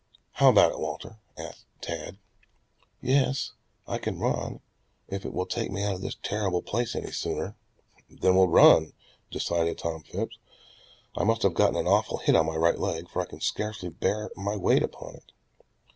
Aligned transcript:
"How 0.31 0.49
about 0.49 0.71
it, 0.71 0.79
Walter?" 0.79 1.19
called 1.37 1.53
Tad. 1.79 2.17
"Yes, 3.03 3.51
I 3.87 3.99
can 3.99 4.17
run 4.17 4.59
if 5.07 5.25
it 5.27 5.31
will 5.31 5.45
take 5.45 5.69
me 5.69 5.83
out 5.83 5.93
of 5.93 6.01
this 6.01 6.17
terrible 6.23 6.63
place 6.63 6.95
any 6.95 7.11
sooner." 7.11 7.55
"Then 8.09 8.35
we'll 8.35 8.47
run," 8.47 8.93
decided 9.29 9.77
Tom 9.77 10.01
Phipps. 10.01 10.39
"I 11.15 11.23
must 11.23 11.43
have 11.43 11.53
gotten 11.53 11.75
an 11.75 11.85
awful 11.85 12.17
hit 12.17 12.35
on 12.35 12.47
my 12.47 12.55
right 12.55 12.79
leg, 12.79 13.09
for 13.11 13.21
I 13.21 13.25
can 13.25 13.41
scarcely 13.41 13.89
bear 13.89 14.31
my 14.35 14.55
weight 14.55 14.81
upon 14.81 15.17
it." 15.17 15.33